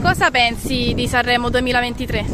Cosa 0.00 0.30
pensi 0.30 0.94
di 0.94 1.08
Sanremo 1.08 1.50
2023? 1.50 2.24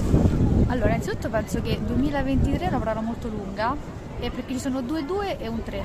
Allora, 0.66 0.88
innanzitutto 0.90 1.30
penso 1.30 1.62
che 1.62 1.80
2023 1.82 2.66
è 2.66 2.68
una 2.68 2.78
parola 2.78 3.00
molto 3.00 3.28
lunga 3.28 3.74
e 4.20 4.28
perché 4.28 4.52
ci 4.52 4.60
sono 4.60 4.82
due 4.82 5.06
2 5.06 5.38
e 5.38 5.48
un 5.48 5.62
3. 5.62 5.82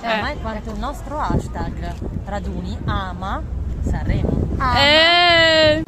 Cioè, 0.00 0.14
ormai 0.14 0.40
quanto 0.40 0.72
il 0.72 0.78
nostro 0.80 1.20
hashtag 1.20 1.94
raduni 2.24 2.76
ama 2.86 3.40
Sanremo. 3.82 4.48
Ah. 4.58 4.78
Eh... 4.80 5.82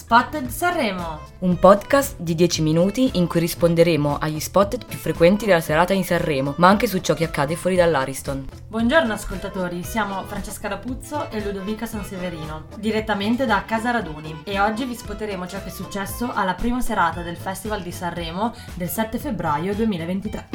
Spotted 0.00 0.48
Sanremo. 0.48 1.20
Un 1.40 1.58
podcast 1.58 2.16
di 2.18 2.34
10 2.34 2.62
minuti 2.62 3.10
in 3.18 3.26
cui 3.26 3.38
risponderemo 3.38 4.16
agli 4.18 4.40
spotted 4.40 4.86
più 4.86 4.96
frequenti 4.96 5.44
della 5.44 5.60
serata 5.60 5.92
in 5.92 6.04
Sanremo, 6.04 6.54
ma 6.56 6.68
anche 6.68 6.86
su 6.86 7.00
ciò 7.00 7.12
che 7.12 7.24
accade 7.24 7.54
fuori 7.54 7.76
dall'Ariston. 7.76 8.46
Buongiorno 8.66 9.12
ascoltatori, 9.12 9.82
siamo 9.82 10.24
Francesca 10.24 10.68
Rapuzzo 10.68 11.30
e 11.30 11.44
Ludovica 11.44 11.84
Sanseverino, 11.84 12.68
direttamente 12.78 13.44
da 13.44 13.62
Casa 13.66 13.90
Raduni 13.90 14.40
e 14.44 14.58
oggi 14.58 14.86
vi 14.86 14.94
spotteremo 14.94 15.46
ciò 15.46 15.58
che 15.62 15.68
è 15.68 15.70
successo 15.70 16.32
alla 16.32 16.54
prima 16.54 16.80
serata 16.80 17.20
del 17.20 17.36
Festival 17.36 17.82
di 17.82 17.92
Sanremo 17.92 18.54
del 18.74 18.88
7 18.88 19.18
febbraio 19.18 19.74
2023. 19.74 20.46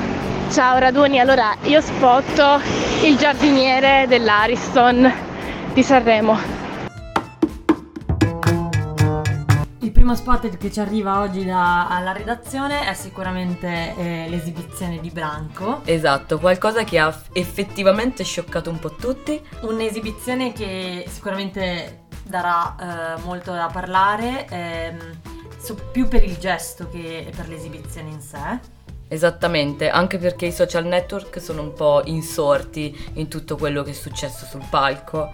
Ciao 0.49 0.79
Raduni, 0.79 1.19
allora 1.19 1.55
io 1.61 1.81
spotto 1.81 2.59
il 3.03 3.15
giardiniere 3.15 4.05
dell'Ariston 4.07 5.13
di 5.71 5.83
Sanremo. 5.83 6.64
Primo 10.05 10.19
spot 10.21 10.57
che 10.57 10.71
ci 10.71 10.79
arriva 10.79 11.19
oggi 11.19 11.43
dalla 11.43 12.11
redazione 12.11 12.87
è 12.87 12.93
sicuramente 12.93 13.95
eh, 13.97 14.29
l'esibizione 14.29 14.99
di 14.99 15.09
Branco. 15.09 15.81
Esatto, 15.83 16.37
qualcosa 16.37 16.83
che 16.83 16.99
ha 16.99 17.23
effettivamente 17.33 18.23
scioccato 18.23 18.69
un 18.69 18.77
po' 18.77 18.93
tutti. 18.93 19.41
Un'esibizione 19.61 20.53
che 20.53 21.05
sicuramente 21.07 22.03
darà 22.23 23.15
eh, 23.17 23.21
molto 23.21 23.51
da 23.53 23.67
parlare, 23.73 24.45
ehm, 24.47 25.19
so, 25.57 25.73
più 25.73 26.07
per 26.07 26.23
il 26.23 26.37
gesto 26.37 26.87
che 26.87 27.31
per 27.35 27.47
l'esibizione 27.47 28.09
in 28.11 28.21
sé. 28.21 28.59
Esattamente, 29.07 29.89
anche 29.89 30.19
perché 30.19 30.45
i 30.45 30.51
social 30.51 30.85
network 30.85 31.41
sono 31.41 31.63
un 31.63 31.73
po' 31.73 32.03
insorti 32.05 33.09
in 33.13 33.27
tutto 33.27 33.57
quello 33.57 33.81
che 33.81 33.89
è 33.89 33.95
successo 33.95 34.45
sul 34.45 34.67
palco. 34.69 35.33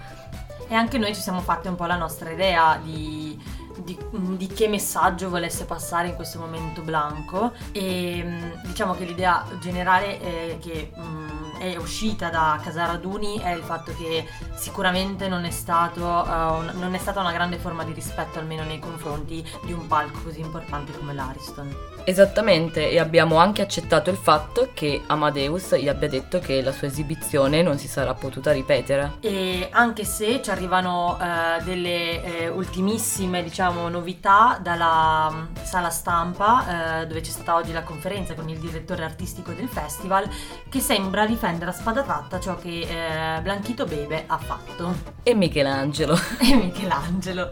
E 0.70 0.74
anche 0.74 0.98
noi 0.98 1.14
ci 1.14 1.20
siamo 1.20 1.42
fatti 1.42 1.68
un 1.68 1.76
po' 1.76 1.86
la 1.88 1.98
nostra 1.98 2.30
idea 2.30 2.80
di 2.82 3.60
di, 3.84 3.98
di, 4.38 4.48
che 4.48 4.68
messaggio 4.68 5.30
volesse 5.30 5.66
passare 5.66 6.10
in 6.10 6.16
questo 6.16 6.40
momento 6.40 6.82
Blanco. 6.82 7.54
E 7.72 8.24
mm, 8.24 8.52
diciamo 8.66 8.94
che 8.96 9.06
l'idea 9.06 9.46
generale 9.60 10.20
è 10.20 10.58
che 10.60 10.92
um, 10.96 11.31
è 11.62 11.76
uscita 11.76 12.30
da 12.30 12.60
Casaraduni 12.64 13.40
è 13.40 13.52
il 13.52 13.62
fatto 13.62 13.94
che 13.96 14.28
sicuramente 14.56 15.28
non 15.28 15.46
è, 15.46 15.52
stato, 15.52 16.02
uh, 16.02 16.58
un, 16.58 16.72
non 16.74 16.96
è 16.96 16.98
stata 16.98 17.20
una 17.20 17.32
grande 17.32 17.58
forma 17.58 17.84
di 17.84 17.94
rispetto 17.94 18.40
almeno 18.40 18.64
nei 18.64 18.80
confronti 18.80 19.48
di 19.64 19.72
un 19.72 19.86
palco 19.86 20.22
così 20.24 20.40
importante 20.40 20.92
come 20.98 21.14
l'Ariston. 21.14 21.90
Esattamente, 22.04 22.90
e 22.90 22.98
abbiamo 22.98 23.38
anche 23.38 23.62
accettato 23.62 24.10
il 24.10 24.18
fatto 24.18 24.70
che 24.74 25.04
Amadeus 25.06 25.76
gli 25.76 25.88
abbia 25.88 26.10
detto 26.10 26.40
che 26.40 26.64
la 26.64 26.72
sua 26.72 26.88
esibizione 26.88 27.62
non 27.62 27.78
si 27.78 27.88
sarà 27.88 28.16
potuta 28.16 28.52
ripetere. 28.52 29.18
E 29.20 29.70
anche 29.72 30.04
se 30.04 30.42
ci 30.42 30.50
arrivano 30.50 31.16
uh, 31.20 31.64
delle 31.64 32.50
uh, 32.50 32.58
ultimissime, 32.58 33.44
diciamo, 33.44 33.88
novità 33.88 34.58
dalla 34.60 35.28
um, 35.30 35.50
sala 35.62 35.92
stampa, 35.92 37.06
dove 37.08 37.22
c'è 37.22 37.30
stata 37.30 37.56
oggi 37.56 37.72
la 37.72 37.84
conferenza 37.84 38.34
con 38.34 38.50
il 38.50 38.58
direttore 38.58 39.04
artistico 39.04 39.52
del 39.52 39.68
festival, 39.68 40.28
che 40.70 40.80
sembra 40.80 41.26
difendere 41.52 41.72
a 41.72 41.74
spada 41.74 42.02
tratta 42.04 42.40
ciò 42.40 42.56
che 42.56 43.40
Blanchito 43.42 43.86
Bebe 43.86 44.24
ha 44.28 44.38
fatto. 44.38 44.96
E 45.24 45.34
Michelangelo. 45.34 46.16
e 46.40 46.56
Michelangelo. 46.56 47.50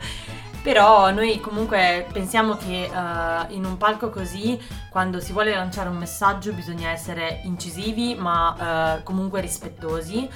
Però 0.62 1.10
noi 1.12 1.40
comunque 1.40 2.06
pensiamo 2.12 2.58
che 2.58 2.90
uh, 2.92 3.54
in 3.54 3.64
un 3.64 3.78
palco 3.78 4.10
così, 4.10 4.60
quando 4.90 5.22
si 5.22 5.32
vuole 5.32 5.56
lanciare 5.56 5.88
un 5.88 5.96
messaggio, 5.96 6.52
bisogna 6.52 6.90
essere 6.90 7.40
incisivi 7.44 8.16
ma 8.16 8.98
uh, 8.98 9.04
comunque 9.04 9.40
rispettosi 9.40 10.28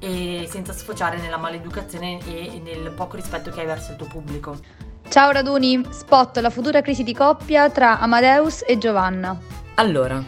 e 0.00 0.48
senza 0.50 0.72
sfociare 0.72 1.18
nella 1.18 1.38
maleducazione 1.38 2.18
e 2.26 2.60
nel 2.62 2.90
poco 2.90 3.16
rispetto 3.16 3.50
che 3.50 3.60
hai 3.60 3.66
verso 3.66 3.92
il 3.92 3.98
tuo 3.98 4.06
pubblico. 4.06 4.58
Ciao 5.08 5.30
Raduni, 5.30 5.80
spot 5.90 6.38
la 6.38 6.50
futura 6.50 6.80
crisi 6.82 7.04
di 7.04 7.14
coppia 7.14 7.70
tra 7.70 8.00
Amadeus 8.00 8.64
e 8.66 8.78
Giovanna. 8.78 9.38
Allora, 9.76 10.22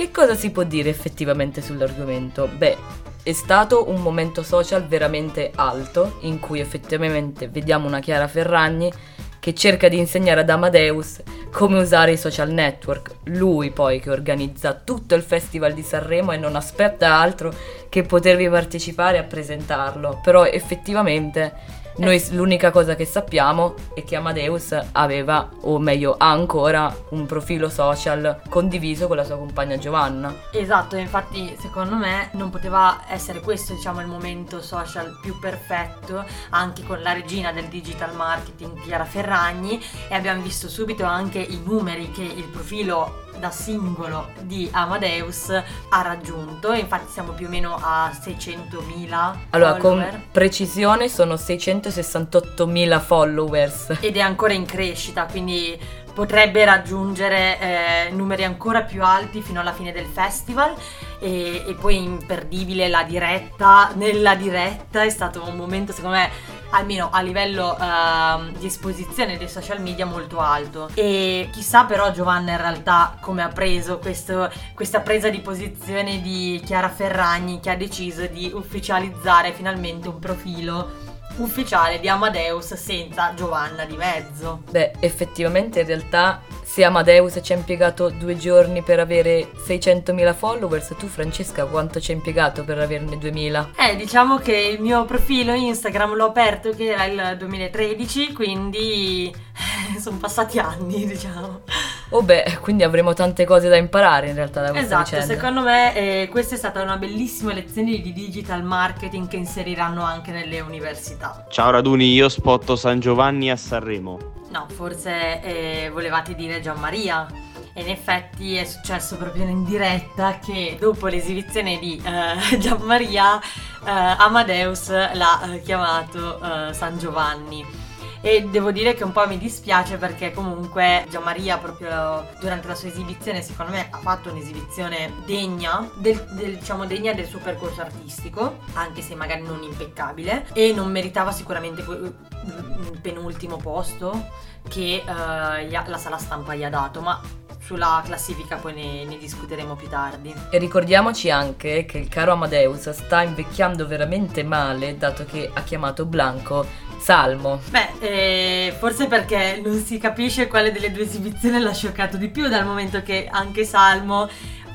che 0.00 0.10
cosa 0.10 0.34
si 0.34 0.50
può 0.50 0.62
dire 0.62 0.88
effettivamente 0.88 1.60
sull'argomento? 1.60 2.48
Beh, 2.56 2.74
è 3.22 3.32
stato 3.32 3.90
un 3.90 4.00
momento 4.00 4.42
social 4.42 4.86
veramente 4.86 5.50
alto 5.54 6.16
in 6.20 6.40
cui 6.40 6.58
effettivamente 6.58 7.48
vediamo 7.48 7.86
una 7.86 8.00
Chiara 8.00 8.26
Ferragni 8.26 8.90
che 9.38 9.54
cerca 9.54 9.88
di 9.88 9.98
insegnare 9.98 10.40
ad 10.40 10.48
Amadeus 10.48 11.20
come 11.52 11.78
usare 11.78 12.12
i 12.12 12.16
social 12.16 12.48
network. 12.48 13.16
Lui 13.24 13.72
poi 13.72 14.00
che 14.00 14.08
organizza 14.08 14.72
tutto 14.72 15.14
il 15.14 15.22
Festival 15.22 15.74
di 15.74 15.82
Sanremo 15.82 16.32
e 16.32 16.38
non 16.38 16.56
aspetta 16.56 17.16
altro 17.16 17.52
che 17.90 18.00
potervi 18.00 18.48
partecipare 18.48 19.18
a 19.18 19.24
presentarlo. 19.24 20.18
Però 20.22 20.46
effettivamente 20.46 21.52
noi 22.00 22.22
l'unica 22.30 22.70
cosa 22.70 22.94
che 22.94 23.04
sappiamo 23.04 23.74
è 23.94 24.02
che 24.04 24.16
Amadeus 24.16 24.74
aveva, 24.92 25.48
o 25.62 25.78
meglio 25.78 26.14
ha 26.16 26.30
ancora, 26.30 26.94
un 27.10 27.26
profilo 27.26 27.68
social 27.68 28.40
condiviso 28.48 29.06
con 29.06 29.16
la 29.16 29.24
sua 29.24 29.36
compagna 29.36 29.76
Giovanna. 29.76 30.34
Esatto, 30.52 30.96
infatti 30.96 31.54
secondo 31.60 31.96
me 31.96 32.30
non 32.32 32.48
poteva 32.48 33.02
essere 33.08 33.40
questo 33.40 33.74
diciamo 33.74 34.00
il 34.00 34.06
momento 34.06 34.62
social 34.62 35.18
più 35.20 35.38
perfetto, 35.38 36.24
anche 36.50 36.82
con 36.84 37.02
la 37.02 37.12
regina 37.12 37.52
del 37.52 37.66
digital 37.66 38.14
marketing 38.14 38.80
Chiara 38.80 39.04
Ferragni 39.04 39.78
e 40.08 40.14
abbiamo 40.14 40.40
visto 40.40 40.68
subito 40.68 41.04
anche 41.04 41.38
i 41.38 41.60
numeri 41.62 42.10
che 42.10 42.22
il 42.22 42.48
profilo 42.50 43.19
da 43.38 43.50
singolo 43.50 44.28
di 44.40 44.68
Amadeus 44.70 45.50
ha 45.50 46.02
raggiunto, 46.02 46.72
infatti 46.72 47.10
siamo 47.10 47.32
più 47.32 47.46
o 47.46 47.48
meno 47.48 47.78
a 47.80 48.10
600.000 48.10 49.34
allora, 49.50 49.76
follower. 49.76 50.10
con 50.10 50.22
precisione 50.30 51.08
sono 51.08 51.34
668.000 51.34 53.00
followers. 53.00 53.98
Ed 54.00 54.16
è 54.16 54.20
ancora 54.20 54.52
in 54.52 54.66
crescita, 54.66 55.26
quindi 55.26 55.78
potrebbe 56.12 56.64
raggiungere 56.64 57.58
eh, 57.60 58.10
numeri 58.10 58.44
ancora 58.44 58.82
più 58.82 59.02
alti 59.02 59.42
fino 59.42 59.60
alla 59.60 59.72
fine 59.72 59.92
del 59.92 60.06
festival 60.06 60.74
e, 61.20 61.64
e 61.66 61.74
poi 61.74 61.96
imperdibile 62.02 62.88
la 62.88 63.04
diretta, 63.04 63.92
nella 63.94 64.34
diretta 64.34 65.02
è 65.02 65.10
stato 65.10 65.42
un 65.46 65.56
momento 65.56 65.92
secondo 65.92 66.16
me 66.16 66.30
almeno 66.70 67.10
a 67.10 67.20
livello 67.20 67.76
uh, 67.78 68.50
di 68.58 68.66
esposizione 68.66 69.38
dei 69.38 69.48
social 69.48 69.80
media 69.80 70.06
molto 70.06 70.40
alto. 70.40 70.90
E 70.94 71.48
chissà 71.52 71.84
però 71.84 72.10
Giovanna 72.12 72.52
in 72.52 72.58
realtà 72.58 73.16
come 73.20 73.42
ha 73.42 73.48
preso 73.48 73.98
questo, 73.98 74.50
questa 74.74 75.00
presa 75.00 75.28
di 75.28 75.40
posizione 75.40 76.20
di 76.20 76.60
Chiara 76.64 76.88
Ferragni 76.88 77.60
che 77.60 77.70
ha 77.70 77.76
deciso 77.76 78.26
di 78.26 78.50
ufficializzare 78.52 79.52
finalmente 79.52 80.08
un 80.08 80.18
profilo 80.18 81.18
ufficiale 81.42 82.00
di 82.00 82.08
Amadeus 82.08 82.74
senza 82.74 83.34
Giovanna 83.34 83.84
di 83.84 83.96
mezzo. 83.96 84.62
Beh, 84.70 84.92
effettivamente 85.00 85.80
in 85.80 85.86
realtà 85.86 86.42
se 86.62 86.84
Amadeus 86.84 87.40
ci 87.42 87.52
ha 87.52 87.56
impiegato 87.56 88.10
due 88.10 88.36
giorni 88.36 88.82
per 88.82 89.00
avere 89.00 89.50
600.000 89.66 90.34
followers, 90.34 90.94
tu 90.96 91.08
Francesca 91.08 91.64
quanto 91.64 92.00
ci 92.00 92.12
hai 92.12 92.18
impiegato 92.18 92.62
per 92.62 92.78
averne 92.78 93.16
2.000? 93.16 93.70
Eh, 93.76 93.96
diciamo 93.96 94.38
che 94.38 94.56
il 94.56 94.80
mio 94.80 95.04
profilo 95.04 95.52
Instagram 95.52 96.14
l'ho 96.14 96.26
aperto 96.26 96.70
che 96.70 96.92
era 96.92 97.04
il 97.06 97.36
2013, 97.38 98.32
quindi 98.32 99.34
sono 99.98 100.18
passati 100.18 100.60
anni, 100.60 101.06
diciamo. 101.10 101.62
Oh 102.12 102.22
beh, 102.22 102.58
quindi 102.60 102.82
avremo 102.82 103.14
tante 103.14 103.44
cose 103.44 103.68
da 103.68 103.76
imparare 103.76 104.28
in 104.30 104.34
realtà 104.34 104.62
da 104.62 104.70
questa 104.70 105.00
esatto, 105.00 105.16
vicenda. 105.16 105.26
secondo 105.26 105.60
me 105.60 105.94
eh, 105.94 106.28
questa 106.28 106.56
è 106.56 106.58
stata 106.58 106.82
una 106.82 106.96
bellissima 106.96 107.52
lezione 107.52 108.00
di 108.00 108.12
digital 108.12 108.64
marketing 108.64 109.28
che 109.28 109.36
inseriranno 109.36 110.02
anche 110.02 110.32
nelle 110.32 110.58
università. 110.58 111.46
Ciao 111.48 111.70
Raduni, 111.70 112.12
io 112.12 112.28
spotto 112.28 112.74
San 112.74 112.98
Giovanni 112.98 113.48
a 113.48 113.56
Sanremo. 113.56 114.18
No, 114.50 114.66
forse 114.74 115.40
eh, 115.40 115.90
volevate 115.92 116.34
dire 116.34 116.60
Gianmaria. 116.60 117.28
E 117.72 117.82
in 117.82 117.88
effetti 117.88 118.56
è 118.56 118.64
successo 118.64 119.16
proprio 119.16 119.44
in 119.44 119.64
diretta 119.64 120.40
che 120.44 120.76
dopo 120.80 121.06
l'esibizione 121.06 121.78
di 121.78 122.02
uh, 122.04 122.58
Gianmaria 122.58 123.36
uh, 123.36 123.40
Amadeus 123.84 124.88
l'ha 124.90 125.40
uh, 125.44 125.62
chiamato 125.62 126.40
San 126.72 126.98
Giovanni 126.98 127.79
e 128.22 128.46
devo 128.50 128.70
dire 128.70 128.94
che 128.94 129.04
un 129.04 129.12
po' 129.12 129.26
mi 129.26 129.38
dispiace 129.38 129.96
perché 129.96 130.32
comunque 130.32 131.06
Gianmaria 131.08 131.56
proprio 131.58 132.26
durante 132.38 132.68
la 132.68 132.74
sua 132.74 132.88
esibizione 132.88 133.42
secondo 133.42 133.72
me 133.72 133.88
ha 133.90 133.98
fatto 133.98 134.30
un'esibizione 134.30 135.12
degna 135.24 135.90
del, 135.94 136.22
del, 136.32 136.58
diciamo, 136.58 136.84
degna 136.84 137.14
del 137.14 137.26
suo 137.26 137.38
percorso 137.38 137.80
artistico 137.80 138.58
anche 138.74 139.00
se 139.00 139.14
magari 139.14 139.42
non 139.42 139.62
impeccabile 139.62 140.46
e 140.52 140.72
non 140.74 140.90
meritava 140.90 141.32
sicuramente 141.32 141.80
il 141.80 142.98
penultimo 143.00 143.56
posto 143.56 144.28
che 144.68 145.02
uh, 145.04 145.10
la 145.10 145.98
sala 145.98 146.18
stampa 146.18 146.54
gli 146.54 146.64
ha 146.64 146.70
dato 146.70 147.00
ma 147.00 147.20
sulla 147.62 148.02
classifica 148.04 148.56
poi 148.56 148.74
ne, 148.74 149.04
ne, 149.04 149.16
discuteremo 149.16 149.76
più 149.76 149.88
tardi. 149.88 150.34
E 150.50 150.58
ricordiamoci 150.58 151.30
anche 151.30 151.84
che 151.84 151.98
il 151.98 152.08
caro 152.08 152.32
Amadeus 152.32 152.90
sta 152.90 153.22
invecchiando 153.22 153.86
veramente 153.86 154.42
male 154.42 154.96
dato 154.96 155.24
che 155.24 155.48
ha 155.52 155.62
chiamato 155.62 156.04
Blanco 156.04 156.66
Salmo. 157.00 157.60
Beh, 157.70 157.88
eh, 158.00 158.76
forse 158.78 159.06
perché 159.06 159.60
non 159.64 159.82
si 159.82 159.98
capisce 159.98 160.46
quale 160.46 160.70
delle 160.72 160.92
due 160.92 161.02
esibizioni 161.02 161.58
l'ha 161.58 161.72
scioccato 161.72 162.16
di 162.16 162.28
più 162.28 162.48
dal 162.48 162.64
momento 162.64 163.02
che 163.02 163.28
anche 163.30 163.64
Salmo 163.64 164.28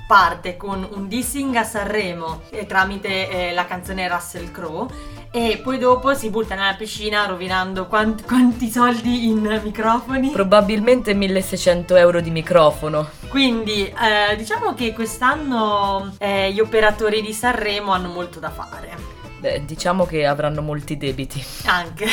parte 0.07 0.55
con 0.55 0.87
un 0.91 1.07
dissing 1.07 1.55
a 1.55 1.63
Sanremo 1.63 2.41
eh, 2.51 2.65
tramite 2.65 3.29
eh, 3.29 3.53
la 3.53 3.65
canzone 3.65 4.07
Russell 4.07 4.51
Crowe 4.51 4.87
e 5.31 5.59
poi 5.61 5.77
dopo 5.77 6.13
si 6.13 6.29
butta 6.29 6.55
nella 6.55 6.75
piscina 6.75 7.25
rovinando 7.25 7.87
quanti, 7.87 8.23
quanti 8.23 8.69
soldi 8.69 9.27
in 9.27 9.59
microfoni? 9.61 10.29
Probabilmente 10.29 11.13
1600 11.13 11.95
euro 11.97 12.21
di 12.21 12.29
microfono. 12.29 13.09
Quindi 13.27 13.85
eh, 13.85 14.35
diciamo 14.37 14.73
che 14.73 14.93
quest'anno 14.93 16.13
eh, 16.19 16.53
gli 16.53 16.61
operatori 16.61 17.21
di 17.21 17.33
Sanremo 17.33 17.91
hanno 17.91 18.07
molto 18.07 18.39
da 18.39 18.49
fare. 18.49 19.14
Beh, 19.39 19.63
diciamo 19.65 20.05
che 20.05 20.25
avranno 20.25 20.61
molti 20.61 20.97
debiti. 20.97 21.43
Anche. 21.65 22.07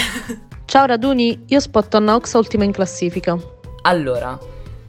Ciao 0.64 0.86
Raduni, 0.86 1.44
io 1.48 1.60
spotto 1.60 1.98
Nox 1.98 2.32
ultima 2.34 2.64
in 2.64 2.72
classifica. 2.72 3.36
Allora, 3.82 4.38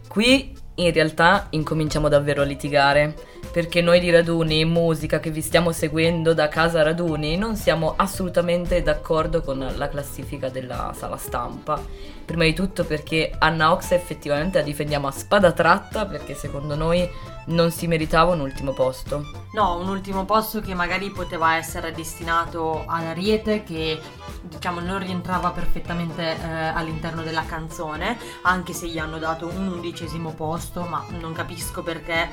qui 0.08 0.56
in 0.76 0.92
realtà 0.92 1.48
incominciamo 1.52 2.08
davvero 2.08 2.42
a 2.42 2.46
litigare 2.46 3.14
perché 3.52 3.82
noi 3.82 4.00
di 4.00 4.10
Raduni, 4.10 4.66
musica 4.66 5.20
che 5.20 5.30
vi 5.30 5.42
stiamo 5.42 5.72
seguendo 5.72 6.34
da 6.34 6.48
casa 6.48 6.82
Raduni, 6.82 7.38
non 7.38 7.56
siamo 7.56 7.94
assolutamente 7.96 8.82
d'accordo 8.82 9.42
con 9.42 9.74
la 9.76 9.90
classifica 9.90 10.50
della 10.50 10.92
sala 10.98 11.18
stampa. 11.18 11.80
Prima 12.26 12.46
di 12.46 12.54
tutto 12.54 12.84
perché 12.84 13.32
Anna 13.38 13.72
Ox 13.72 13.92
effettivamente 13.92 14.58
la 14.58 14.64
difendiamo 14.64 15.06
a 15.06 15.12
spada 15.12 15.52
tratta 15.52 16.08
perché 16.08 16.34
secondo 16.34 16.76
noi 16.76 17.08
non 17.48 17.72
si 17.72 17.88
meritava 17.88 18.34
un 18.34 18.40
ultimo 18.40 18.72
posto. 18.72 19.48
No, 19.54 19.78
un 19.78 19.90
ultimo 19.90 20.26
posto 20.26 20.62
che 20.62 20.74
magari 20.74 21.10
poteva 21.12 21.56
essere 21.56 21.92
destinato 21.92 22.84
ad 22.86 23.04
Ariete 23.04 23.64
che 23.64 24.02
diciamo 24.42 24.80
non 24.80 25.00
rientrava 25.00 25.52
perfettamente 25.52 26.38
eh, 26.38 26.48
all'interno 26.48 27.22
della 27.22 27.46
canzone, 27.46 28.18
anche 28.44 28.74
se 28.74 28.88
gli 28.88 28.98
hanno 28.98 29.18
dato 29.18 29.48
un 29.48 29.68
undicesimo 29.68 30.32
posto, 30.34 30.82
ma 30.84 31.06
non 31.20 31.34
capisco 31.34 31.84
perché 31.84 32.30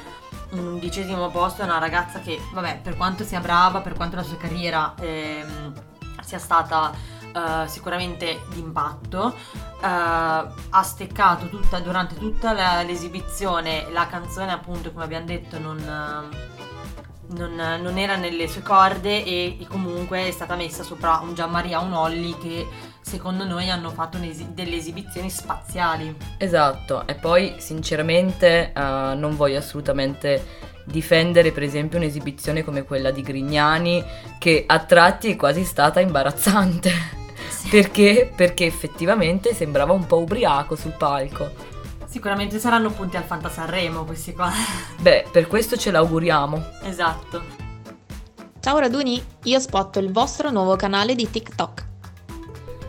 un 0.51 0.67
undicesimo 0.67 1.29
posto 1.31 1.63
è 1.63 1.65
una 1.65 1.79
ragazza 1.79 2.21
che, 2.21 2.41
vabbè, 2.53 2.81
per 2.83 2.97
quanto 2.97 3.25
sia 3.25 3.41
brava, 3.41 3.81
per 3.81 3.95
quanto 3.95 4.17
la 4.17 4.23
sua 4.23 4.37
carriera 4.37 4.95
ehm, 4.99 5.73
sia 6.23 6.39
stata 6.39 6.93
uh, 7.35 7.67
sicuramente 7.67 8.41
d'impatto, 8.53 9.35
uh, 9.37 9.82
ha 9.82 10.82
steccato 10.82 11.49
tutta, 11.49 11.81
durante 11.81 12.17
tutta 12.17 12.53
la, 12.53 12.82
l'esibizione 12.82 13.87
la 13.91 14.06
canzone, 14.06 14.53
appunto, 14.53 14.93
come 14.93 15.05
abbiamo 15.05 15.27
detto, 15.27 15.59
non... 15.59 15.79
Uh, 15.79 16.59
non, 17.32 17.55
non, 17.55 17.97
era 17.97 18.17
nelle 18.17 18.49
sue 18.49 18.61
corde 18.61 19.25
e, 19.25 19.56
e, 19.61 19.67
comunque 19.69 20.27
è 20.27 20.31
stata 20.32 20.56
messa 20.56 20.82
sopra 20.82 21.21
un 21.23 21.32
Gianmaria 21.32 21.79
un 21.79 21.93
Olli 21.93 22.37
che 22.37 22.67
secondo 23.00 23.44
noi 23.44 23.71
hanno 23.71 23.91
fatto 23.91 24.19
delle 24.19 24.77
esibizioni 24.77 25.31
spaziali. 25.31 26.15
Esatto, 26.38 27.06
e 27.06 27.15
poi 27.15 27.55
sinceramente 27.59 28.73
uh, 28.75 29.17
non 29.17 29.37
voglio 29.37 29.59
assolutamente 29.59 30.69
difendere 30.85 31.53
per 31.53 31.62
esempio 31.62 31.99
un'esibizione 31.99 32.65
come 32.65 32.85
quella 32.85 33.11
di 33.11 33.23
Grignani 33.23 34.03
che 34.38 34.65
a 34.67 34.81
tratti 34.81 35.31
è 35.31 35.37
quasi 35.37 35.65
stata 35.65 36.00
imbarazzante. 36.00 37.19
Perché? 37.69 38.33
Perché 38.35 38.65
effettivamente 38.65 39.55
sembrava 39.55 39.93
un 39.93 40.07
po' 40.07 40.19
ubriaco 40.19 40.77
sul 40.77 40.95
palco. 40.97 41.51
Sicuramente 42.07 42.59
saranno 42.59 42.91
punti 42.91 43.17
al 43.17 43.23
Fanta 43.23 43.49
Sanremo 43.49 44.05
questi 44.05 44.33
qua. 44.33 44.51
Beh, 44.99 45.27
per 45.31 45.47
questo 45.47 45.77
ce 45.77 45.91
l'auguriamo. 45.91 46.65
Esatto. 46.83 47.43
Ciao 48.59 48.79
raduni, 48.79 49.23
io 49.45 49.61
spotto 49.61 50.01
il 50.01 50.11
vostro 50.11 50.51
nuovo 50.51 50.77
canale 50.77 51.15
di 51.15 51.31
TikTok. 51.31 51.89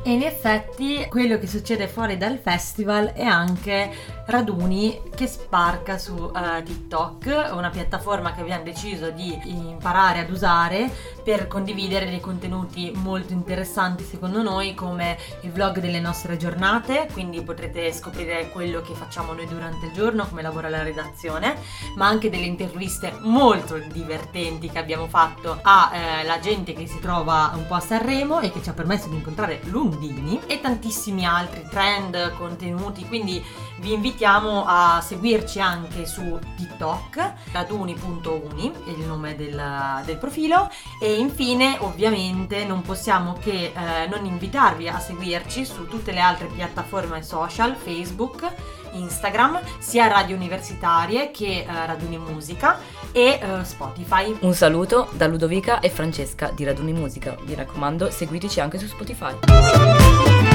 E 0.03 0.11
in 0.11 0.23
effetti 0.23 1.05
quello 1.07 1.37
che 1.37 1.45
succede 1.45 1.87
fuori 1.87 2.17
dal 2.17 2.39
festival 2.39 3.13
è 3.13 3.23
anche 3.23 3.91
Raduni 4.31 5.01
che 5.13 5.27
sparca 5.27 5.97
su 5.97 6.13
uh, 6.13 6.63
TikTok, 6.63 7.51
una 7.53 7.69
piattaforma 7.69 8.33
che 8.33 8.39
abbiamo 8.39 8.63
deciso 8.63 9.09
di 9.11 9.37
imparare 9.43 10.19
ad 10.19 10.29
usare 10.29 10.89
per 11.21 11.47
condividere 11.47 12.09
dei 12.09 12.21
contenuti 12.21 12.93
molto 12.95 13.33
interessanti 13.33 14.05
secondo 14.05 14.41
noi 14.41 14.73
come 14.73 15.17
il 15.41 15.51
vlog 15.51 15.79
delle 15.79 15.99
nostre 15.99 16.37
giornate, 16.37 17.09
quindi 17.11 17.41
potrete 17.41 17.91
scoprire 17.91 18.49
quello 18.51 18.81
che 18.81 18.93
facciamo 18.93 19.33
noi 19.33 19.47
durante 19.47 19.87
il 19.87 19.91
giorno, 19.91 20.25
come 20.25 20.41
lavora 20.41 20.69
la 20.69 20.81
redazione, 20.81 21.57
ma 21.97 22.07
anche 22.07 22.29
delle 22.29 22.45
interviste 22.45 23.13
molto 23.23 23.77
divertenti 23.79 24.69
che 24.69 24.79
abbiamo 24.79 25.07
fatto 25.07 25.59
alla 25.61 26.37
eh, 26.37 26.39
gente 26.39 26.71
che 26.71 26.87
si 26.87 26.99
trova 26.99 27.51
un 27.53 27.67
po' 27.67 27.75
a 27.75 27.79
Sanremo 27.81 28.39
e 28.39 28.49
che 28.49 28.63
ci 28.63 28.69
ha 28.69 28.73
permesso 28.73 29.09
di 29.09 29.15
incontrare 29.15 29.59
Lundini 29.65 30.39
e 30.47 30.61
tantissimi 30.61 31.25
altri 31.25 31.67
trend, 31.69 32.31
contenuti, 32.37 33.05
quindi 33.05 33.43
vi 33.81 33.93
invitiamo 34.21 34.65
a 34.67 35.01
seguirci 35.01 35.59
anche 35.59 36.05
su 36.05 36.39
TikTok, 36.55 37.33
raduni.uni 37.53 38.71
è 38.85 38.89
il 38.89 38.99
nome 38.99 39.35
del, 39.35 39.59
del 40.05 40.17
profilo 40.17 40.69
e 41.01 41.15
infine 41.15 41.77
ovviamente 41.79 42.63
non 42.63 42.83
possiamo 42.83 43.35
che 43.41 43.73
eh, 43.73 44.07
non 44.07 44.23
invitarvi 44.25 44.87
a 44.87 44.99
seguirci 44.99 45.65
su 45.65 45.87
tutte 45.87 46.11
le 46.11 46.19
altre 46.19 46.45
piattaforme 46.45 47.23
social, 47.23 47.75
Facebook, 47.75 48.47
Instagram, 48.91 49.59
sia 49.79 50.05
radio 50.05 50.35
universitarie 50.35 51.31
che 51.31 51.65
eh, 51.67 51.85
Raduni 51.87 52.19
Musica 52.19 52.77
e 53.11 53.39
eh, 53.41 53.63
Spotify. 53.63 54.37
Un 54.41 54.53
saluto 54.53 55.09
da 55.13 55.25
Ludovica 55.25 55.79
e 55.79 55.89
Francesca 55.89 56.51
di 56.53 56.63
Raduni 56.63 56.93
Musica. 56.93 57.35
Vi 57.41 57.55
raccomando, 57.55 58.11
seguiteci 58.11 58.59
anche 58.59 58.77
su 58.77 58.85
Spotify. 58.85 60.50